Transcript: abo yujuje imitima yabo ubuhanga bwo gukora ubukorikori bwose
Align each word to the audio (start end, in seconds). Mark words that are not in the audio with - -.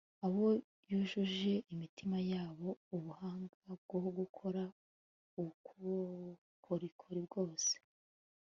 abo 0.25 0.45
yujuje 0.89 1.53
imitima 1.73 2.17
yabo 2.31 2.69
ubuhanga 2.95 3.57
bwo 3.87 3.99
gukora 4.17 4.63
ubukorikori 5.39 7.19
bwose 7.27 7.73